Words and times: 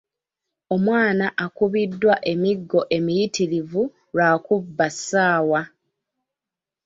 Omwana 0.75 1.25
akubiddwa 1.45 2.15
emiggo 2.31 2.81
emiyitirivu 2.97 3.81
lwa 4.13 4.29
kubba 4.45 4.87
ssaawa. 4.93 5.61